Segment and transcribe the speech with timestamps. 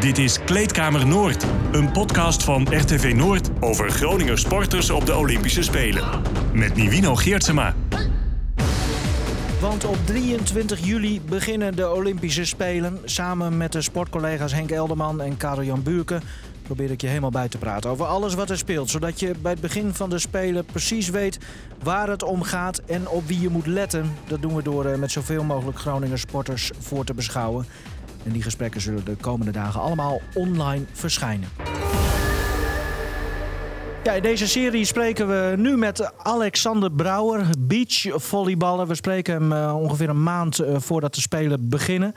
[0.00, 5.62] Dit is Kleedkamer Noord, een podcast van RTV Noord over Groninger sporters op de Olympische
[5.62, 6.22] Spelen.
[6.52, 7.74] Met Nivino Geertsema.
[9.60, 13.00] Want op 23 juli beginnen de Olympische Spelen.
[13.04, 16.22] Samen met de sportcollega's Henk Elderman en Karel-Jan Buurken
[16.66, 18.90] probeer ik je helemaal bij te praten over alles wat er speelt.
[18.90, 21.38] Zodat je bij het begin van de Spelen precies weet
[21.82, 24.14] waar het om gaat en op wie je moet letten.
[24.26, 27.66] Dat doen we door eh, met zoveel mogelijk Groninger sporters voor te beschouwen.
[28.26, 31.48] En die gesprekken zullen de komende dagen allemaal online verschijnen.
[34.04, 38.86] Ja, in deze serie spreken we nu met Alexander Brouwer, beachvolleyballer.
[38.86, 42.14] We spreken hem uh, ongeveer een maand uh, voordat de Spelen beginnen.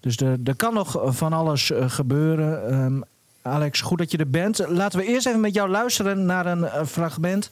[0.00, 2.74] Dus er, kan nog van alles uh, gebeuren.
[2.74, 3.02] Um,
[3.42, 4.68] Alex, goed dat je er bent.
[4.68, 7.50] Laten we eerst even met jou luisteren naar een fragment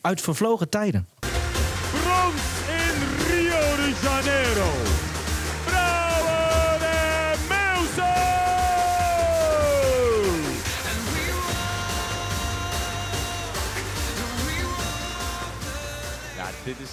[0.00, 1.08] uit vervlogen tijden.
[1.90, 4.85] Brons in Rio de Janeiro.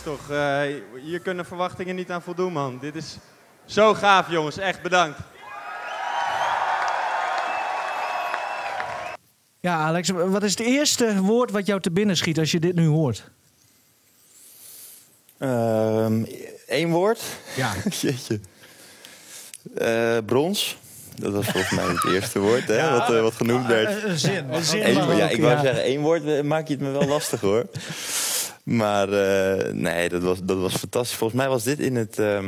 [0.04, 0.32] Toch...
[0.32, 0.62] Uh,
[1.04, 2.78] hier kunnen verwachtingen niet aan voldoen, man.
[2.82, 3.18] Dit is
[3.66, 4.58] zo gaaf, jongens.
[4.58, 5.20] Echt bedankt.
[9.60, 12.76] Ja, Alex, wat is het eerste woord wat jou te binnen schiet als je dit
[12.76, 13.32] nu hoort?
[15.38, 16.28] Eén
[16.68, 17.22] um, woord?
[17.56, 17.74] Ja.
[18.02, 18.40] Jeetje.
[19.78, 20.78] Uh, brons.
[21.16, 24.04] Dat was volgens mij het eerste woord hè, ja, wat, uh, wat genoemd werd.
[24.04, 24.54] Een zin.
[24.54, 27.42] Een zin Eén, ja, ik wou zeggen, één woord maak je het me wel lastig
[27.42, 27.66] hoor.
[28.64, 31.18] Maar uh, nee, dat was, dat was fantastisch.
[31.18, 32.48] Volgens mij was dit in het, um,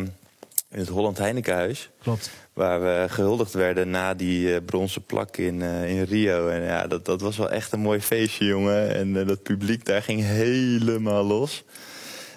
[0.70, 1.90] in het Holland Heinekenhuis.
[2.02, 2.32] Klopt.
[2.54, 6.48] Waar we gehuldigd werden na die uh, bronzen plak in, uh, in Rio.
[6.48, 8.96] En ja, dat, dat was wel echt een mooi feestje, jongen.
[8.96, 11.64] En uh, dat publiek daar ging helemaal los.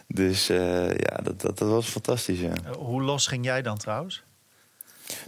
[0.06, 2.53] Dus ja, dat, dat, dat, was fantastisch, ja.
[2.79, 4.23] hoe los ging jij dan trouwens?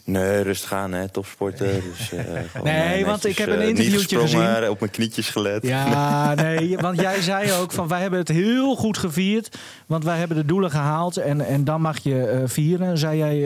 [0.05, 1.67] Nee, rustig aan, hè, topsporter.
[1.67, 4.69] Dus, uh, gewoon, nee, want ik heb een interviewtje gezien.
[4.69, 5.67] op mijn knietjes gelet.
[5.67, 9.59] Ja, nee, want jij zei ook van wij hebben het heel goed gevierd.
[9.87, 13.41] Want wij hebben de doelen gehaald en, en dan mag je vieren, zei jij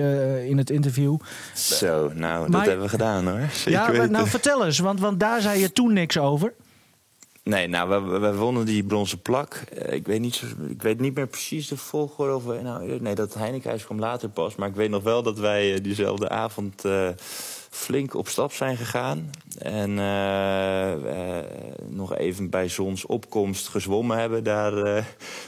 [0.46, 1.16] in het interview.
[1.54, 3.40] Zo, nou, maar, dat hebben we gedaan hoor.
[3.52, 4.10] Zeker ja, weten.
[4.10, 6.52] nou vertel eens, want, want daar zei je toen niks over.
[7.44, 9.54] Nee, nou, we, we wonnen die bronzen plak.
[9.88, 12.34] Ik weet, niet ik weet niet meer precies de volgorde.
[12.34, 14.54] Of, nou, nee, dat Heinekenhuis kwam later pas.
[14.54, 17.08] Maar ik weet nog wel dat wij diezelfde avond uh,
[17.74, 19.30] flink op stap zijn gegaan.
[19.58, 21.38] En uh, uh,
[21.88, 25.04] nog even bij zonsopkomst gezwommen hebben daar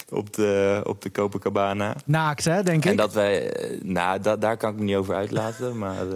[0.08, 1.96] op, de, op de Copacabana.
[2.04, 2.90] Naakt, hè, denk ik?
[2.90, 3.52] En dat wij...
[3.82, 6.04] nou, da, daar kan ik me niet over uitlaten, maar...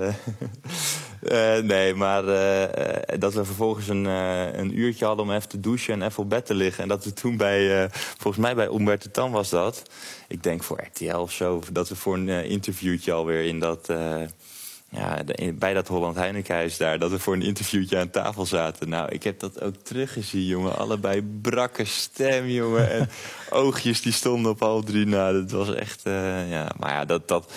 [1.62, 2.24] Nee, maar
[3.18, 6.46] dat we vervolgens een, een uurtje hadden om even te douchen en even op bed
[6.46, 6.82] te liggen.
[6.82, 9.82] En dat we toen bij, volgens mij bij Umberto Tan was dat.
[10.28, 13.88] Ik denk voor RTL of zo, dat we voor een interviewtje alweer in dat...
[14.90, 15.22] ja,
[15.54, 18.88] bij dat Holland Heinekenhuis daar, dat we voor een interviewtje aan tafel zaten.
[18.88, 20.76] Nou, ik heb dat ook teruggezien, jongen.
[20.76, 22.90] Allebei brakke stem, jongen.
[22.90, 23.10] En
[23.50, 25.06] oogjes die stonden op al drie.
[25.06, 26.00] Nou, dat was echt,
[26.48, 27.28] ja, maar ja, dat...
[27.28, 27.52] dat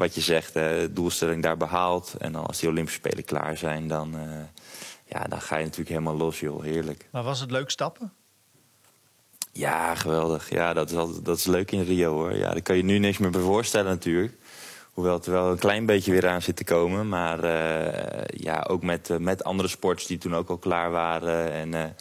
[0.00, 2.14] wat je zegt, de doelstelling daar behaald.
[2.18, 4.20] En dan als die Olympische Spelen klaar zijn, dan, uh,
[5.04, 6.62] ja, dan ga je natuurlijk helemaal los, joh.
[6.62, 7.08] Heerlijk.
[7.12, 8.12] Maar was het leuk stappen?
[9.52, 10.50] Ja, geweldig.
[10.50, 12.36] Ja, dat is, altijd, dat is leuk in Rio, hoor.
[12.36, 14.36] Ja, daar kan je nu niks meer bij voorstellen natuurlijk.
[15.00, 17.08] Hoewel het er wel een klein beetje weer aan zit te komen.
[17.08, 21.52] Maar uh, ja, ook met, uh, met andere sports die toen ook al klaar waren.
[21.52, 21.96] En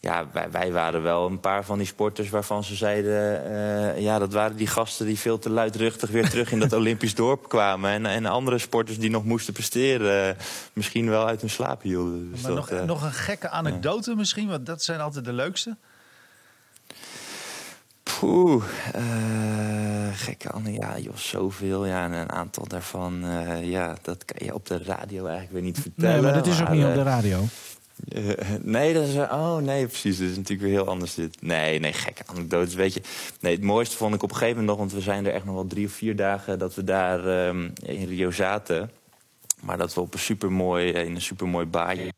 [0.00, 3.50] ja, wij, wij, waren wel een paar van die sporters waarvan ze zeiden...
[3.50, 7.14] Uh, ja, dat waren die gasten die veel te luidruchtig weer terug in dat Olympisch
[7.14, 7.90] dorp kwamen.
[7.90, 10.36] En, en andere sporters die nog moesten presteren.
[10.72, 12.30] Misschien wel uit hun slaap hielden.
[12.30, 15.76] Dus maar dat, nog, nog een gekke anekdote misschien, want dat zijn altijd de leukste.
[18.20, 18.64] Poeh,
[20.12, 20.86] gekke anekdote.
[20.86, 21.86] Ja, joh, zoveel.
[21.86, 23.24] Ja, en een aantal daarvan,
[23.62, 26.12] ja, dat kan je op de radio eigenlijk weer niet vertellen.
[26.12, 27.44] Nee, maar dat is ook niet op de radio.
[28.08, 28.32] Uh,
[28.62, 30.18] nee, dat is, oh nee, precies.
[30.18, 31.42] Dat is natuurlijk weer heel anders dit.
[31.42, 33.00] Nee, nee, gekke anekdotes, weet je.
[33.40, 34.88] Nee, het mooiste vond ik op een gegeven moment nog...
[34.88, 37.72] want we zijn er echt nog wel drie of vier dagen dat we daar um,
[37.82, 38.90] in Rio zaten.
[39.60, 42.10] Maar dat we op een supermooi, in een supermooi baai...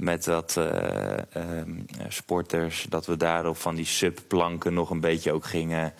[0.00, 0.64] met wat uh,
[1.36, 5.92] um, sporters, dat we daarop van die subplanken nog een beetje ook gingen...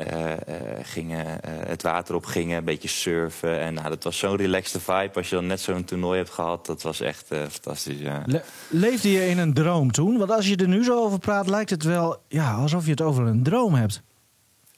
[0.00, 0.36] Uh, uh,
[0.82, 1.26] gingen
[1.66, 3.60] het water op gingen, een beetje surfen.
[3.60, 5.10] En nou, dat was zo'n relaxte vibe.
[5.14, 7.98] Als je dan net zo'n toernooi hebt gehad, dat was echt fantastisch.
[7.98, 8.22] Ja.
[8.26, 10.18] Le leefde je in een droom toen?
[10.18, 13.00] Want als je er nu zo over praat, lijkt het wel ja, alsof je het
[13.00, 14.02] over een droom hebt.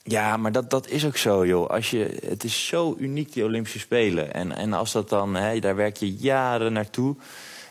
[0.03, 1.71] Ja, maar dat, dat is ook zo, joh.
[1.71, 4.35] Als je, het is zo uniek, die Olympische Spelen.
[4.35, 7.17] En, en als dat dan, hè, daar werk je jaren naartoe.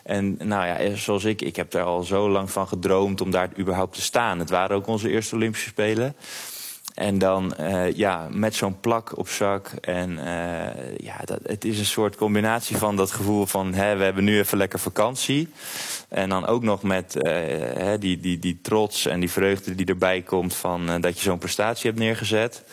[0.07, 3.49] En nou ja, zoals ik, ik heb er al zo lang van gedroomd om daar
[3.57, 4.39] überhaupt te staan.
[4.39, 6.15] Het waren ook onze eerste Olympische Spelen.
[6.93, 9.67] En dan eh, ja, met zo'n plak op zak.
[9.81, 13.73] En eh, ja, dat, het is een soort combinatie van dat gevoel van...
[13.73, 15.49] Hè, we hebben nu even lekker vakantie.
[16.09, 20.21] En dan ook nog met hè, die, die, die trots en die vreugde die erbij
[20.21, 20.55] komt...
[20.55, 22.63] van dat je zo'n prestatie hebt neergezet.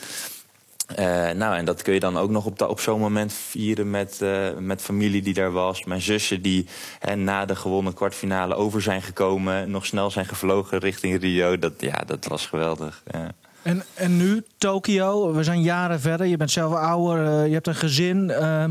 [1.36, 4.20] Nou, en dat kun je dan ook nog op, op zo'n moment vieren met,
[4.58, 5.84] met familie die daar was.
[5.84, 6.66] Mijn zussen die
[6.98, 9.70] hè, na de gewonnen kwartfinale over zijn gekomen...
[9.70, 11.58] nog snel zijn gevlogen richting Rio.
[11.58, 13.02] Dat, ja, dat was geweldig.
[13.10, 13.32] Ja.
[13.64, 16.26] En, en nu, Tokio, we zijn jaren verder.
[16.26, 18.28] Je bent zelf ouder, uh, je hebt een gezin.
[18.28, 18.64] Uh,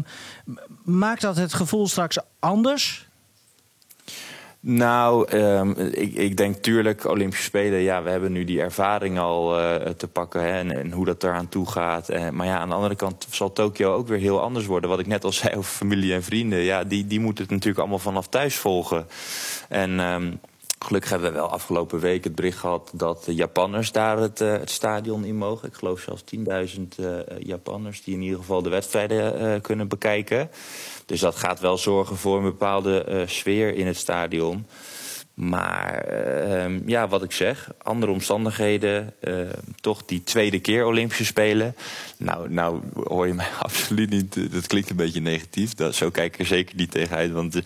[0.83, 3.07] maakt dat het gevoel straks anders?
[4.65, 9.59] Nou, um, ik, ik, denk tuurlijk, Olympische Spelen, ja, we hebben nu die ervaring al
[9.59, 12.09] uh, te pakken hè, en, en, hoe dat eraan toe gaat.
[12.09, 14.89] Uh, maar ja, aan de andere kant zal Tokio ook weer heel anders worden.
[14.89, 17.79] Wat ik net al zei over familie en vrienden, ja, die, die moeten het natuurlijk
[17.79, 19.07] allemaal vanaf thuis volgen.
[19.69, 20.39] En um,
[20.93, 24.69] Gelukkig hebben we wel afgelopen week het bericht gehad dat de Japanners daar het, het
[24.69, 25.67] stadion in mogen.
[25.67, 26.41] Ik geloof zelfs 10.000
[26.99, 30.49] uh, Japanners die in ieder geval de wedstrijden uh, kunnen bekijken.
[31.05, 34.65] Dus dat gaat wel zorgen voor een bepaalde sfeer in het stadion.
[35.33, 36.05] Maar
[36.67, 39.13] uh, ja, wat ik zeg, andere omstandigheden.
[39.21, 39.49] Uh,
[39.81, 41.75] toch die tweede keer Olympische Spelen.
[42.17, 44.51] Nou, nou hoor je mij absoluut niet.
[44.53, 45.73] Dat klinkt een beetje negatief.
[45.73, 47.31] Dat, zo kijk ik er zeker niet tegenuit.
[47.31, 47.61] Want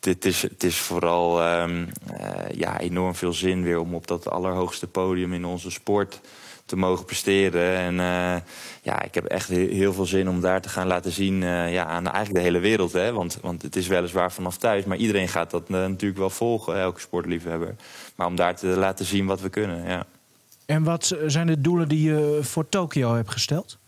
[0.00, 4.30] het is, het is vooral um, uh, ja, enorm veel zin weer om op dat
[4.30, 6.20] allerhoogste podium in onze sport
[6.68, 7.76] te mogen presteren.
[7.76, 8.36] En uh,
[8.82, 11.84] ja, ik heb echt heel veel zin om daar te gaan laten zien uh, ja,
[11.84, 12.92] aan eigenlijk de hele wereld.
[12.92, 13.12] Hè?
[13.12, 16.80] Want, want het is weliswaar vanaf thuis, maar iedereen gaat dat uh, natuurlijk wel volgen,
[16.80, 17.74] elke sportliefhebber.
[18.14, 20.06] Maar om daar te laten zien wat we kunnen, ja.
[20.66, 23.78] En wat zijn de doelen die je voor Tokio hebt gesteld?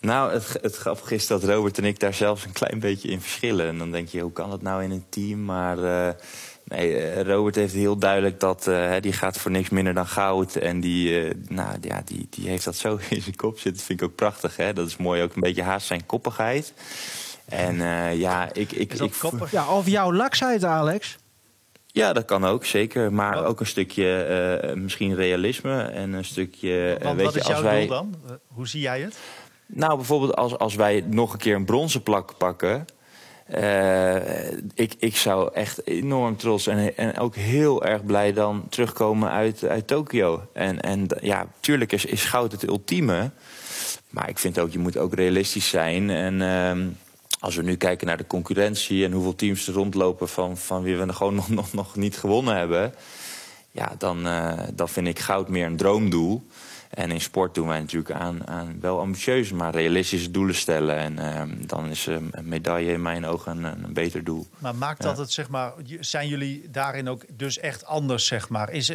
[0.00, 3.20] Nou, het, het grappige is dat Robert en ik daar zelfs een klein beetje in
[3.20, 3.66] verschillen.
[3.68, 5.44] En dan denk je, hoe kan het nou in een team?
[5.44, 6.08] Maar uh,
[6.68, 10.56] Nee, eh, Robert heeft heel duidelijk dat uh, die gaat voor niks minder dan goud.
[10.56, 13.72] En die, uh, nou, ja, die, die heeft dat zo in zijn kop zitten.
[13.72, 14.56] Dat vind ik ook prachtig.
[14.56, 14.72] Hè?
[14.72, 16.72] Dat is mooi, ook een beetje haast zijn koppigheid.
[17.44, 18.72] En uh, ja, ik...
[18.72, 19.14] ik, ik
[19.50, 21.16] ja, of jouw laksheid, Alex.
[21.86, 23.12] Ja, dat kan ook, zeker.
[23.12, 23.44] Maar wat?
[23.44, 26.96] ook een stukje misschien realisme en een stukje...
[27.02, 27.78] Want, weet wat je, is als jouw wij...
[27.78, 28.14] doel dan?
[28.46, 29.18] Hoe zie jij het?
[29.72, 32.86] Nou, bijvoorbeeld als, als wij nog een keer een bronzen plak pakken...
[33.54, 39.30] Uh, ik, ik zou echt enorm trots en, en ook heel erg blij dan terugkomen
[39.30, 40.46] uit, uit Tokio.
[40.52, 43.30] En, en ja, tuurlijk is, is goud het ultieme.
[44.10, 46.10] Maar ik vind ook, je moet ook realistisch zijn.
[46.10, 46.86] En uh,
[47.40, 50.96] als we nu kijken naar de concurrentie en hoeveel teams er rondlopen van, van wie
[50.96, 52.94] we gewoon nog, nog, niet gewonnen hebben.
[53.70, 56.46] Ja, dan, uh, dan vind ik goud meer een droomdoel.
[56.88, 60.96] En in sport doen wij natuurlijk aan, aan wel ambitieuze, maar realistische doelen stellen.
[60.96, 64.46] En uh, dan is een medaille in mijn ogen een, een beter doel.
[64.58, 65.22] Maar maakt dat Ja.
[65.22, 68.70] het, zeg maar, zijn jullie daarin ook dus echt anders, zeg maar?
[68.70, 68.92] Is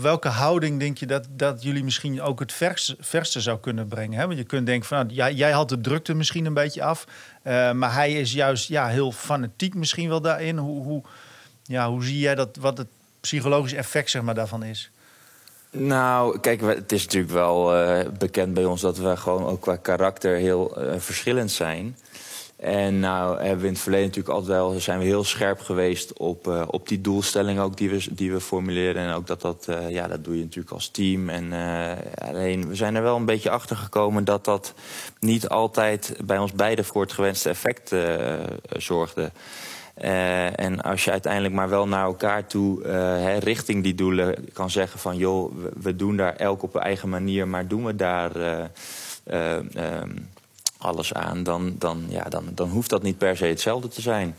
[0.00, 4.18] welke houding denk je dat, dat jullie misschien ook het verste, verste zou kunnen brengen?
[4.18, 4.26] Hè?
[4.26, 7.04] Want je kunt denken van, nou, jij, jij had de drukte misschien een beetje af.
[7.44, 10.56] Uh, maar hij is juist ja, heel fanatiek misschien wel daarin.
[10.58, 11.02] Hoe, hoe,
[11.62, 12.88] ja, hoe zie jij dat, wat het
[13.20, 14.90] psychologische effect zeg maar, daarvan is?
[15.70, 19.76] Nou, kijk, het is natuurlijk wel uh, bekend bij ons dat we gewoon ook qua
[19.76, 21.96] karakter heel uh, verschillend zijn.
[22.56, 26.12] En nou hebben we in het verleden natuurlijk altijd wel, zijn we heel scherp geweest
[26.12, 29.02] op, uh, op die doelstelling ook die we, die we formuleren.
[29.02, 31.28] En ook dat dat, ja, dat doe je natuurlijk als team.
[31.28, 31.52] En
[32.14, 34.74] alleen, we zijn er wel een beetje achter gekomen dat dat
[35.20, 37.94] niet altijd bij ons beiden voor het gewenste effect
[38.76, 39.30] zorgde.
[40.02, 44.34] Uh, en als je uiteindelijk maar wel naar elkaar toe, uh, hè, richting die doelen,
[44.52, 47.96] kan zeggen van joh, we, doen daar elk op een eigen manier, maar doen we
[47.96, 50.28] daar uh, um,
[50.78, 54.36] alles aan, dan, dan, ja, dan, dan hoeft dat niet per se hetzelfde te zijn.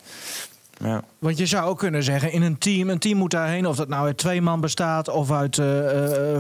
[0.80, 1.04] Ja.
[1.20, 3.88] Want je zou ook kunnen zeggen, in een team, een team moet daarheen, of dat
[3.88, 5.60] nou uit twee man bestaat of uit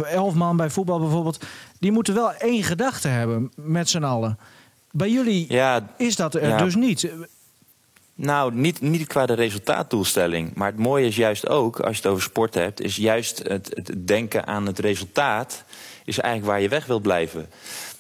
[0.04, 1.46] elf man bij voetbal bijvoorbeeld,
[1.80, 4.38] die moeten wel één gedachte hebben met z'n allen.
[4.92, 6.58] Bij jullie ja, is dat er ja.
[6.58, 7.10] dus niet.
[8.20, 10.52] Nou, niet, niet qua de resultaatdoelstelling.
[10.56, 13.94] Maar het mooie is juist ook, als je het over sport hebt, is juist het,
[13.98, 15.64] denken aan het resultaat,
[16.06, 17.50] is eigenlijk waar je weg wilt blijven.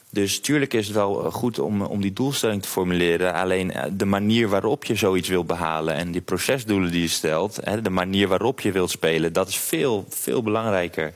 [0.09, 3.33] Dus tuurlijk is het wel goed om, om die doelstelling te formuleren.
[3.33, 7.81] Alleen de manier waarop je zoiets wilt behalen en die procesdoelen die je stelt, hè,
[7.81, 11.13] de manier waarop je wilt spelen, dat is veel, veel belangrijker.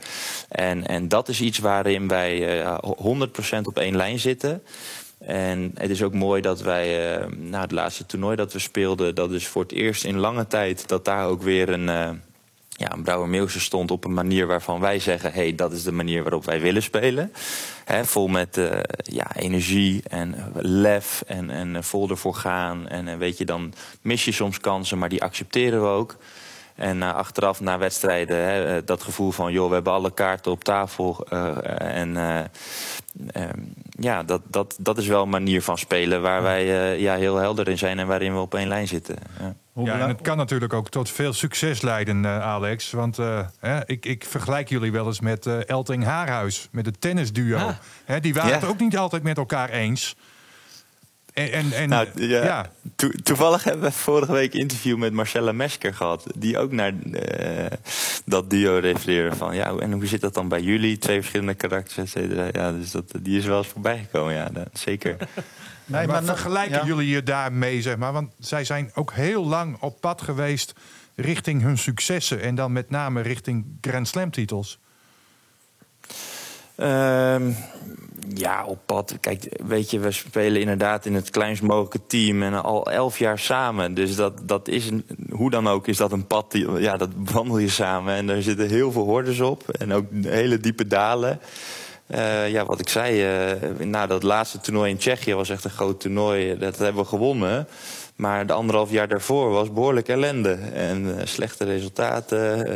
[0.48, 2.78] En, en dat is iets waarin wij uh,
[3.58, 4.62] 100% op één lijn zitten.
[5.26, 9.14] En het is ook mooi dat wij, uh, na het laatste toernooi dat we speelden,
[9.14, 12.10] dat is voor het eerst in lange tijd dat daar ook weer een, uh,
[12.68, 15.82] ja, een Brouwer Meelse stond op een manier waarvan wij zeggen: hé, hey, dat is
[15.82, 17.32] de manier waarop wij willen spelen.
[17.84, 22.88] He, vol met uh, ja, energie en lef en, en vol ervoor gaan.
[22.88, 26.16] En weet je, dan mis je soms kansen, maar die accepteren we ook.
[26.74, 29.52] En achteraf na wedstrijden, hè, dat gevoel van...
[29.52, 31.26] joh, we hebben alle kaarten op tafel.
[31.78, 32.16] En
[34.02, 36.22] ja, dat, dat, dat is wel een manier van spelen...
[36.22, 36.66] waar wij
[37.00, 39.16] ja, heel helder in zijn en waarin we op één lijn zitten.
[39.40, 39.54] Ja.
[39.74, 42.90] Ja, en het kan natuurlijk ook tot veel succes leiden, Alex.
[42.90, 43.18] Want
[43.86, 47.56] ik, ik vergelijk jullie wel eens met Elting Haarhuis, met het tennisduo.
[47.56, 47.68] Ah.
[48.04, 48.58] Hè, die waren ja.
[48.58, 50.16] het ook niet altijd met elkaar eens...
[51.32, 52.70] En, en, en nou, ja, ja.
[52.96, 56.26] To, toevallig hebben we vorige week een interview met Marcella Mesker gehad.
[56.36, 57.66] Die ook naar uh,
[58.24, 59.36] dat duo refereerde.
[59.36, 60.98] Van ja, en hoe zit dat dan bij jullie?
[60.98, 62.48] Twee verschillende karakters, et cetera.
[62.52, 65.16] Ja, dus dat, die is wel eens voorbij gekomen, ja, dat, zeker.
[65.84, 66.84] Nee, maar, maar vergelijken ja.
[66.84, 68.12] jullie je daarmee, zeg maar?
[68.12, 70.72] Want zij zijn ook heel lang op pad geweest
[71.14, 72.40] richting hun successen.
[72.40, 74.78] En dan met name richting Grand Slam titels.
[76.76, 77.56] Um,
[78.42, 79.16] ja, op pad.
[79.20, 83.38] Kijk, weet je, we spelen inderdaad in het kleinst mogelijke team en al elf jaar
[83.38, 83.94] samen.
[83.94, 87.08] Dus dat, dat is, een, hoe dan ook, is dat een pad, die, ja, dat
[87.16, 88.14] wandel je samen.
[88.14, 91.40] En daar zitten heel veel hordes op en ook hele diepe dalen.
[92.06, 93.10] Uh, ja, wat ik zei,
[93.52, 96.58] uh, nou, dat laatste toernooi in Tsjechië was echt een groot toernooi.
[96.58, 97.68] Dat hebben we gewonnen.
[98.16, 100.58] Maar de anderhalf jaar daarvoor was behoorlijk ellende.
[100.74, 102.66] En uh, slechte resultaten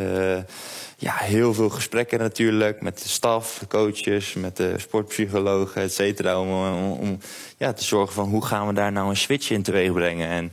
[0.99, 6.41] ja, heel veel gesprekken natuurlijk met de staf, de coaches, met de sportpsychologen, et cetera.
[6.41, 6.51] Om,
[6.93, 7.19] om,
[7.57, 10.29] ja, te zorgen van hoe gaan we daar nou een switch in teweeg brengen.
[10.29, 10.53] En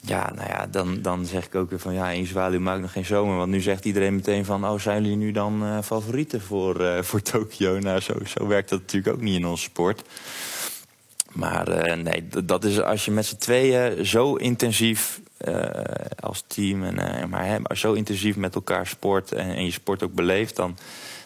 [0.00, 2.92] ja, nou ja, dan, dan zeg ik ook weer van ja, in zwaluw maakt nog
[2.92, 3.36] geen zomer.
[3.36, 7.02] Want nu zegt iedereen meteen van, oh, zijn jullie nu dan uh, favorieten voor, uh,
[7.02, 7.78] voor Tokio?
[7.78, 10.02] Nou, zo, zo werkt dat natuurlijk ook niet in onze sport.
[11.32, 15.20] Maar uh, nee, dat is als je met z'n tweeën zo intensief
[16.20, 16.84] als team.
[16.84, 20.78] En, uh, maar zo intensief met elkaar sport en, je sport ook beleeft, dan,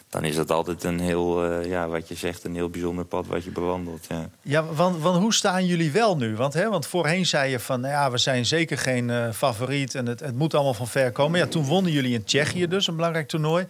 [0.09, 3.27] dan is dat altijd een heel, uh, ja, wat je zegt, een heel bijzonder pad
[3.27, 4.05] wat je bewandelt.
[4.09, 6.35] Ja, ja want, hoe staan jullie wel nu?
[6.35, 10.05] Want, hè, want voorheen zei je van, nou ja, we zijn zeker geen favoriet en
[10.05, 11.39] het, het moet allemaal van ver komen.
[11.39, 13.65] Ja, toen wonnen jullie in Tsjechië dus, een belangrijk toernooi.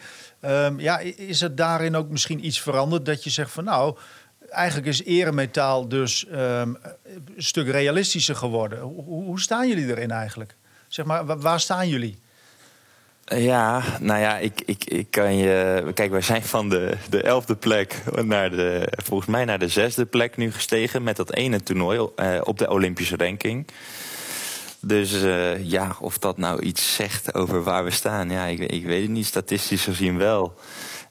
[0.46, 3.96] Um, ja, is er daarin ook misschien iets veranderd dat je zegt van, nou
[4.52, 8.80] eigenlijk is eremetaal dus um, een stuk realistischer geworden.
[8.80, 10.56] Hoe, hoe, staan jullie erin eigenlijk?
[10.88, 12.20] Zeg maar, waar staan jullie?
[13.26, 15.92] Ja, nou ja, ik, ik, ik kan je.
[15.94, 18.88] Kijk, wij zijn van de, de elfde plek naar de.
[19.04, 21.04] Volgens mij naar de zesde plek nu gestegen.
[21.04, 23.68] Met dat ene toernooi uh, op de Olympische ranking.
[24.80, 28.30] Dus uh, ja, of dat nou iets zegt over waar we staan.
[28.30, 29.26] Ja, ik, ik weet het niet.
[29.26, 30.54] Statistisch gezien wel.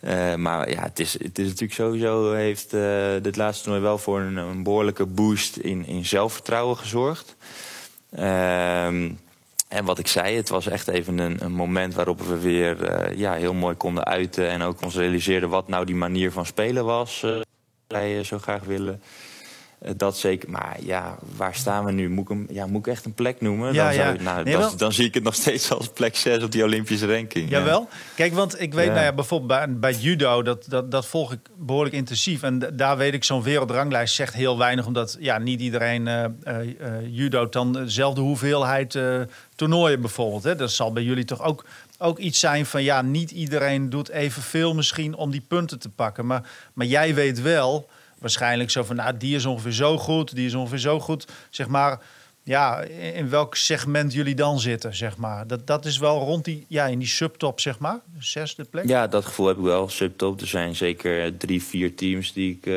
[0.00, 3.98] Uh, maar ja, het is, het is natuurlijk sowieso heeft uh, dit laatste toernooi wel
[3.98, 7.36] voor een, een, behoorlijke boost in, in zelfvertrouwen gezorgd.
[8.18, 8.86] Uh,
[9.68, 13.16] en wat ik zei, het was echt even een, een moment waarop we weer uh,
[13.18, 14.48] ja, heel mooi konden uiten.
[14.48, 17.26] En ook ons realiseerden wat nou die manier van spelen was.
[17.86, 19.02] wij zo graag willen.
[19.80, 20.50] Eh, dat zeker.
[20.50, 22.08] Maar ja, waar staan we nu?
[22.08, 23.72] Moet ik, hem, ja, moet ik echt een plek noemen?
[23.72, 24.12] Ja, dan, ja.
[24.12, 27.14] Ik, nou, dan, dan, zie ik het nog steeds als plek 6 op die Olympische
[27.14, 27.50] ranking.
[27.50, 27.80] Jawel.
[27.90, 27.96] Ja.
[28.14, 31.40] Kijk, want ik weet nou ja, bijvoorbeeld bij, bij judo, dat, dat, dat volg ik
[31.56, 32.42] behoorlijk intensief.
[32.42, 34.86] En daar weet ik, zo'n wereldranglijst zegt heel weinig.
[34.86, 36.66] Omdat ja, niet iedereen uh, uh,
[37.10, 38.98] judo dan dezelfde hoeveelheid
[39.54, 40.42] toernooien bijvoorbeeld.
[40.42, 40.56] Hè.
[40.56, 41.64] Dat zal bij jullie toch ook
[42.02, 46.26] ook iets zijn van ja, niet iedereen doet evenveel misschien om die punten te pakken.
[46.26, 47.88] Maar, maar jij weet wel
[48.20, 51.26] waarschijnlijk zo van, nou, die is ongeveer zo goed, die is ongeveer zo goed.
[51.50, 52.00] Zeg maar,
[52.42, 52.80] ja,
[53.14, 55.46] in welk segment jullie dan zitten, zeg maar.
[55.46, 58.88] Dat, dat is wel rond die, ja, in die subtop, zeg maar, de zesde plek.
[58.88, 60.40] Ja, dat gevoel heb ik wel, subtop.
[60.40, 62.74] Er zijn zeker drie, vier teams die ik uh,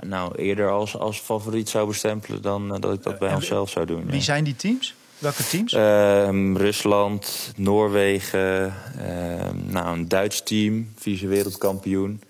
[0.00, 3.86] nou eerder als, als favoriet zou bestempelen dan uh, dat ik dat bij onszelf zou
[3.86, 4.04] doen.
[4.04, 4.20] Wie ja.
[4.20, 4.94] zijn die teams?
[5.18, 5.72] Welke teams?
[5.72, 12.20] Ehm, Rusland, Noorwegen, ehm, nou, een Duits team, vice wereldkampioen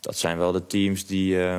[0.00, 1.34] dat zijn wel de teams die.
[1.34, 1.56] Uh,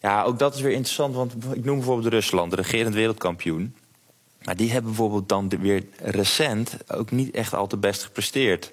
[0.00, 3.74] ja, ook dat is weer interessant, want ik noem bijvoorbeeld Rusland, de regerend wereldkampioen.
[4.42, 8.70] Maar die hebben bijvoorbeeld dan weer recent ook niet echt al te best gepresteerd.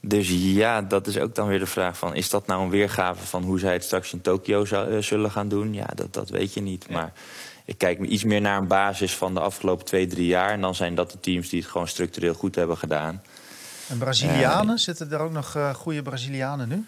[0.00, 2.14] Dus ja, dat is ook dan weer de vraag van...
[2.14, 5.48] is dat nou een weergave van hoe zij het straks in Tokio uh, zullen gaan
[5.48, 5.74] doen?
[5.74, 6.84] Ja, dat, dat weet je niet.
[6.88, 6.94] Ja.
[6.94, 7.12] Maar
[7.64, 10.50] ik kijk iets meer naar een basis van de afgelopen twee, drie jaar.
[10.50, 13.22] En dan zijn dat de teams die het gewoon structureel goed hebben gedaan.
[13.88, 16.84] En Brazilianen, uh, zitten er ook nog uh, goede Brazilianen nu?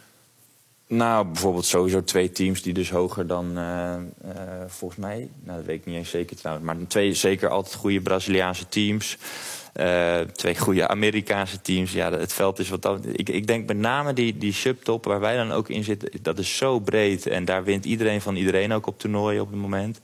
[0.88, 4.32] Nou, bijvoorbeeld sowieso twee teams die dus hoger dan, uh, uh,
[4.66, 8.00] volgens mij, nou dat weet ik niet eens zeker trouwens, maar twee zeker altijd goede
[8.00, 9.18] Braziliaanse teams.
[9.80, 11.92] Uh, twee goede Amerikaanse teams.
[11.92, 13.00] Ja, het veld is wat dan.
[13.12, 16.38] Ik, ik denk met name die, die subtop waar wij dan ook in zitten, dat
[16.38, 17.26] is zo breed.
[17.26, 20.00] En daar wint iedereen van iedereen ook op toernooien op het moment.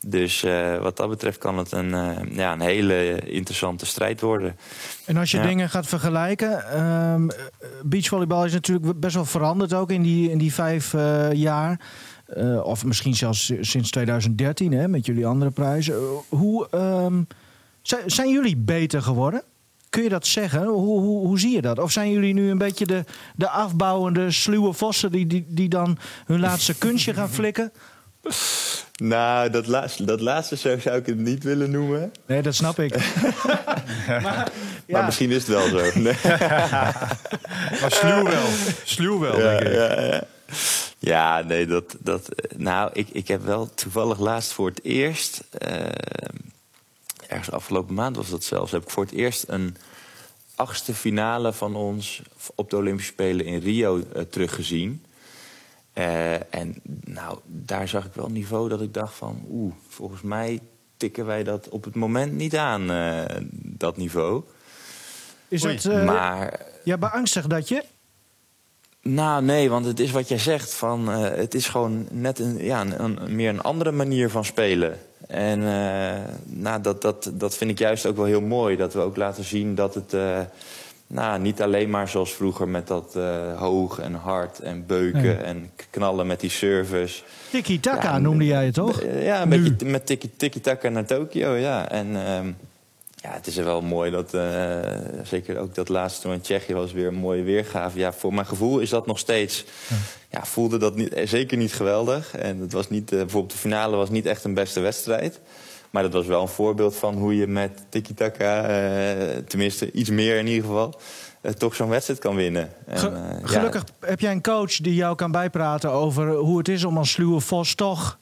[0.00, 4.56] Dus uh, wat dat betreft kan het een, uh, ja, een hele interessante strijd worden.
[5.04, 5.46] En als je ja.
[5.46, 7.30] dingen gaat vergelijken, um,
[7.82, 11.80] beachvolleybal is natuurlijk best wel veranderd ook in die, in die vijf uh, jaar.
[12.62, 15.94] of misschien zelfs sinds 2013 hè, met jullie andere prijzen.
[16.28, 17.26] Hoe um,
[18.06, 19.42] zijn jullie beter geworden?
[19.96, 20.64] kun je dat zeggen?
[20.66, 21.78] Hoe, hoe, hoe zie je dat?
[21.78, 23.04] Of zijn jullie nu een beetje de,
[23.36, 27.72] de afbouwende sluwe vossen die, die, die dan hun laatste kunstje gaan flikken?
[28.96, 32.12] Nou, dat laatste, dat laatste zo zou ik het niet willen noemen.
[32.26, 32.94] Nee, dat snap ik.
[34.22, 34.52] maar,
[34.86, 35.90] maar misschien is het wel zo.
[36.00, 36.16] Nee.
[37.80, 38.46] maar sluw wel.
[38.84, 39.72] Sluw wel, ja, denk ik.
[39.72, 40.22] Ja, ja.
[40.98, 41.96] ja, nee, dat...
[41.98, 45.44] dat nou, ik, ik heb wel toevallig laatst voor het eerst...
[45.68, 45.70] Uh,
[47.26, 48.72] ergens afgelopen maand was dat zelfs...
[48.72, 49.76] heb ik voor het eerst een
[50.54, 52.22] achtste finale van ons...
[52.54, 55.04] op de Olympische Spelen in Rio uh, teruggezien.
[55.98, 56.74] Uh, en
[57.04, 59.44] nou, daar zag ik wel een niveau dat ik dacht van...
[59.50, 60.60] oeh, volgens mij
[60.96, 63.22] tikken wij dat op het moment niet aan, uh,
[63.52, 64.42] dat niveau.
[65.48, 67.84] Is het, uh, maar, ja, beangstig dat je?
[69.02, 70.74] Nou, nee, want het is wat jij zegt.
[70.74, 74.98] Van, het is gewoon net een, ja, een, een, meer een andere manier van spelen.
[75.26, 75.60] En
[76.44, 78.76] nou, dat, dat, dat vind ik juist ook wel heel mooi.
[78.76, 80.14] Dat we ook laten zien dat het...
[81.08, 85.36] Nou, niet alleen maar zoals vroeger met dat uh, hoog en hard en beuken nee.
[85.36, 87.22] en knallen met die service.
[87.50, 89.02] Tiki-taka ja, noemde jij het toch?
[89.02, 89.70] Ja, een nu.
[89.70, 91.88] beetje met tiki-taka naar Tokio, ja.
[91.88, 92.38] En uh,
[93.14, 94.78] ja, het is wel mooi dat, uh,
[95.22, 97.98] zeker ook dat laatste toen in Tsjechië was weer een mooie weergave.
[97.98, 99.96] Ja, voor mijn gevoel is dat nog steeds, ja,
[100.30, 102.36] ja voelde dat niet, zeker niet geweldig.
[102.36, 105.40] En het was niet, bijvoorbeeld de finale was niet echt een beste wedstrijd.
[105.96, 110.38] Maar dat was wel een voorbeeld van hoe je met tiki-taka, uh, tenminste iets meer
[110.38, 111.00] in ieder geval,
[111.42, 112.70] uh, toch zo'n wedstrijd kan winnen.
[112.86, 114.06] En, Ge uh, gelukkig ja.
[114.06, 117.40] heb jij een coach die jou kan bijpraten over hoe het is om als sluwe
[117.40, 118.18] vos toch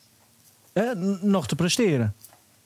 [1.21, 2.15] nog te presteren.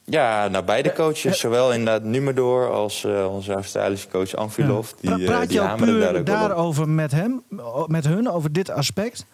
[0.05, 4.91] Ja, nou beide coaches, zowel inderdaad Numerdor als onze Australische coach Anfilov.
[5.01, 5.17] Ja.
[5.17, 7.43] Die, Praat die je ook puur daar daarover met hem,
[7.87, 9.27] met hun, over dit aspect?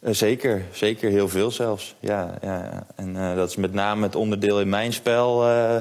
[0.00, 1.94] Uh, zeker, zeker heel veel zelfs.
[1.98, 2.86] Ja, ja.
[2.94, 5.48] En uh, dat is met name het onderdeel in mijn spel.
[5.48, 5.76] Uh,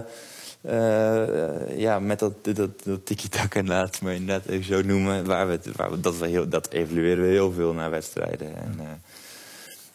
[1.78, 5.26] ja, met dat, dat, dat tiki-taka inderdaad, maar inderdaad even zo noemen.
[5.26, 8.56] Waar we, waar we, dat, we heel, dat evalueren we heel veel naar wedstrijden.
[8.56, 9.02] En,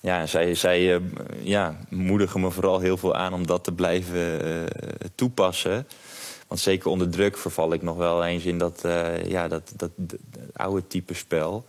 [0.00, 1.00] ja, zij, zij
[1.42, 4.40] ja, moedigen me vooral heel veel aan om dat te blijven
[5.14, 5.86] toepassen.
[6.48, 8.84] Want zeker onder druk verval ik nog wel eens in dat,
[9.26, 9.90] ja, dat, dat
[10.52, 11.64] oude type spel.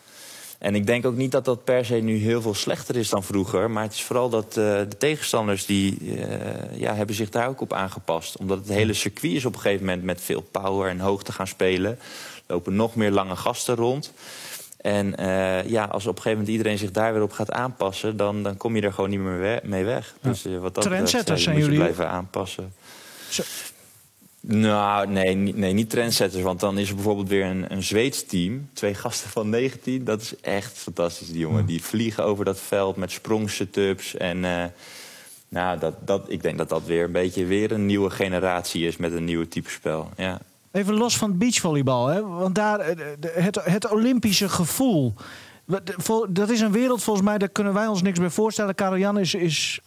[0.66, 3.24] En ik denk ook niet dat dat per se nu heel veel slechter is dan
[3.24, 3.72] vroeger.
[3.72, 6.26] Maar het is vooral dat uh, de tegenstanders die uh,
[6.72, 8.38] ja, hebben zich daar ook op aangepast.
[8.38, 11.48] Omdat het hele circuit is op een gegeven moment met veel power en hoogte gaan
[11.48, 11.92] spelen.
[11.92, 12.00] Er
[12.48, 14.14] lopen nog meer lange gasten rond.
[14.82, 18.18] En uh, ja, als op een gegeven moment iedereen zich daar weer op gaat aanpassen...
[18.18, 20.16] dan, dan kom je er gewoon niet meer we mee weg.
[20.22, 21.78] Dus wat dat Trendsetters zijn jullie.
[21.78, 22.74] blijven aanpassen.
[23.30, 23.44] Zo.
[24.48, 26.44] Nou, nee, niet- nee, niet trendsetters.
[26.44, 28.70] Want dan is er bijvoorbeeld weer een, een Zweeds team.
[28.74, 30.04] Twee gasten van 19.
[30.04, 31.66] Dat is echt fantastisch, die jongen.
[31.66, 34.18] Die vliegen over dat veld met sprongsetups.
[34.18, 34.64] En eh,
[35.50, 38.98] nou, dat, dat, ik denk dat dat weer een beetje weer een nieuwe generatie is
[38.98, 40.10] met een nieuwe type spel.
[40.18, 40.40] Ja.
[40.72, 42.22] Even los van beachvolleybal, hè?
[42.28, 45.14] want daar eh, het, het Olympische gevoel.
[46.30, 48.76] Dat is een wereld volgens mij, daar kunnen wij ons niks bij voorstellen.
[48.76, 49.80] Karel Jan is, is.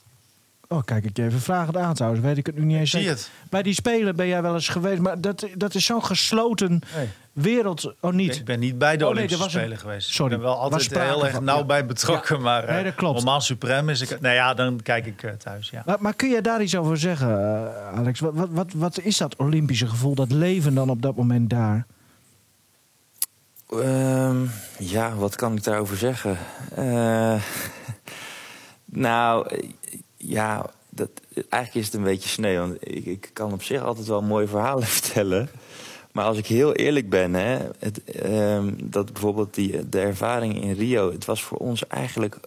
[0.70, 2.22] Oh, kijk ik je even vragend aan trouwens.
[2.24, 2.90] Weet ik het nu niet eens.
[2.90, 3.30] Zie je het?
[3.50, 7.08] Bij die spelen ben jij wel eens geweest, maar dat, dat is zo'n gesloten Nee.
[7.32, 7.94] wereld.
[8.00, 8.36] Oh, niet.
[8.36, 10.08] Ik ben niet bij de Oh, nee, Olympische een- Spelen geweest.
[10.08, 11.64] Sorry, Ik ben wel altijd heel erg nauw ja.
[11.64, 12.36] bij betrokken.
[12.36, 12.42] Ja.
[12.42, 13.14] Maar Nee, eh, dat klopt.
[13.16, 14.20] Normaal Supreme is ik...
[14.20, 15.82] Nou ja, dan kijk ik eh, thuis, ja.
[15.86, 18.20] Maar, maar kun je daar iets over zeggen, eh, Alex?
[18.20, 21.86] Wat, wat, wat, wat is dat Olympische gevoel, dat leven dan op dat moment daar?
[23.70, 24.36] Ehm,
[24.78, 26.36] ja, wat kan ik daarover zeggen?
[26.74, 27.34] Eh,
[28.84, 29.68] nou, eh,
[30.28, 32.58] ja, dat, eigenlijk is het een beetje sneu.
[32.58, 35.48] Want ik, ik kan op zich altijd wel mooie verhalen vertellen.
[36.12, 40.72] Maar als ik heel eerlijk ben, hè, het, ehm, dat bijvoorbeeld die, de ervaring in
[40.72, 42.38] Rio, het was voor ons eigenlijk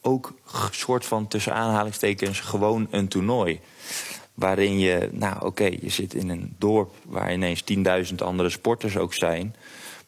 [0.00, 3.60] ook een soort van tussen aanhalingstekens gewoon een toernooi.
[4.34, 7.62] Waarin je, nou oké, je zit in een dorp waar ineens
[8.08, 9.54] 10.000 andere sporters ook zijn.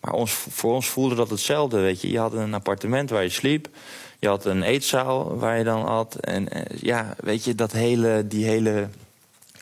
[0.01, 2.11] Maar ons, voor ons voelde dat hetzelfde, weet je.
[2.11, 3.69] Je had een appartement waar je sliep.
[4.19, 6.15] Je had een eetzaal waar je dan had.
[6.15, 8.89] En eh, ja, weet je, dat hele, die hele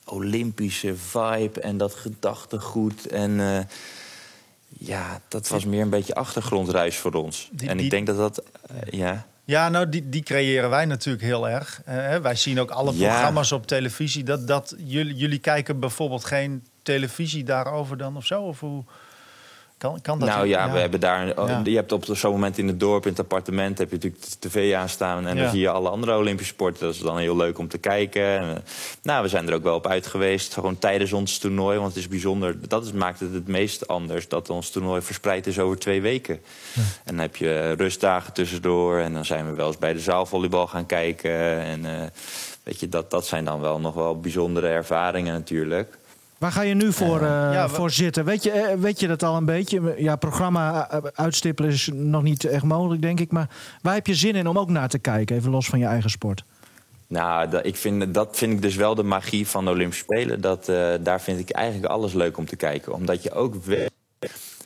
[0.05, 3.07] Olympische vibe en dat gedachtegoed.
[3.07, 3.59] En eh,
[4.69, 7.49] ja, dat was meer een beetje achtergrondruis voor ons.
[7.53, 9.27] Die- en die- ik denk dat dat, eh, ja...
[9.45, 11.81] Ja, nou, die, die creëren wij natuurlijk heel erg.
[12.23, 13.09] Wij zien ook alle Ja.
[13.09, 14.25] programma's op televisie.
[14.25, 18.43] Dat, dat, jullie, jullie kijken bijvoorbeeld geen televisie daarover dan of zo?
[18.43, 18.85] Of hoe
[19.79, 20.29] kan, kan dat?
[20.29, 21.27] Nou ja, we hebben daar.
[21.27, 21.61] Ja.
[21.65, 24.49] Je hebt op zo'n moment in het dorp, in het appartement, heb je natuurlijk de
[24.49, 25.27] tv aanstaan.
[25.27, 26.87] En dan zie je alle andere Olympische sporten.
[26.87, 28.23] Dat is dan heel leuk om te kijken.
[28.23, 28.63] En, eh,
[29.03, 30.55] nou, we zijn er ook wel op uit geweest.
[30.55, 31.79] Gewoon tijdens ons toernooi.
[31.79, 32.69] Want het is bijzonder.
[32.69, 34.29] Dat is, maakt het het meest anders.
[34.29, 36.41] Dat ons toernooi verspreid is over twee weken.
[36.75, 38.99] En dan heb je rustdagen tussendoor.
[38.99, 41.61] En dan zijn we wel eens bij de zaalvolleybal gaan kijken.
[41.61, 42.07] En eh,
[42.63, 45.99] weet je, dat, dat zijn dan wel nog wel bijzondere ervaringen natuurlijk.
[46.39, 48.25] Waar ga je nu voor, eh, Ja, voor zitten?
[48.25, 49.95] Weet je, eh, weet je dat al een beetje?
[49.99, 53.33] Ja, programma eh, uitstippelen is nog niet echt mogelijk, denk ik.
[53.33, 53.49] Maar
[53.83, 55.37] waar heb je zin in om ook naar te kijken?
[55.37, 56.45] Even los van je eigen sport.
[57.09, 60.41] Nou, dat, ik vind, dat vind ik dus wel de magie van de Olympische Spelen.
[60.41, 62.93] Dat, eh, daar vind ik eigenlijk alles leuk om te kijken.
[62.93, 63.91] Omdat je ook weet